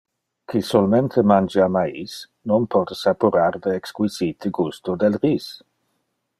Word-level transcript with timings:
Qui 0.51 0.59
solmente 0.69 1.23
mangia 1.31 1.67
mais 1.75 2.11
non 2.53 2.67
pote 2.77 2.97
saporar 3.03 3.53
le 3.67 3.77
exquisite 3.81 4.53
gusto 4.61 4.99
del 5.05 5.23
ris. 5.27 5.49